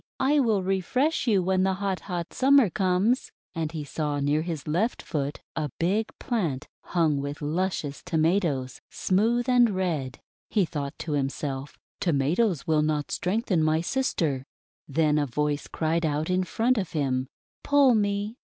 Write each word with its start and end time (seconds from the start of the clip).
I 0.19 0.39
will 0.39 0.63
refresh 0.63 1.27
you 1.27 1.43
when 1.43 1.61
the 1.61 1.75
hot, 1.75 1.99
hot 1.99 2.33
Summer 2.33 2.71
comes!' 2.71 3.31
And 3.53 3.71
he 3.71 3.83
saw 3.83 4.19
near 4.19 4.41
his 4.41 4.67
left 4.67 4.99
foot 5.03 5.41
a 5.55 5.69
big 5.77 6.07
plant 6.17 6.67
hung 6.81 7.19
with 7.21 7.39
luscious 7.39 8.01
Tomatoes, 8.01 8.81
smooth 8.89 9.47
and 9.47 9.69
red. 9.69 10.19
He 10.49 10.65
thought 10.65 10.97
to 10.97 11.11
himself: 11.11 11.77
* 11.89 11.99
Tomatoes 12.01 12.65
will 12.65 12.81
not 12.81 13.11
strengthen 13.11 13.61
my 13.61 13.81
sister." 13.81 14.47
Then 14.87 15.19
a 15.19 15.27
voice 15.27 15.67
cried 15.67 16.03
out 16.03 16.31
in 16.31 16.45
front 16.45 16.79
of 16.79 16.93
him: 16.93 17.27
<:<Pull 17.61 17.93
me! 17.93 18.37